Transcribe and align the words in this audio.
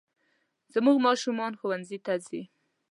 زموږ 0.73 0.97
ماشومان 1.07 1.51
ښوونځي 1.59 1.97
ته 2.05 2.13
ځي 2.27 2.41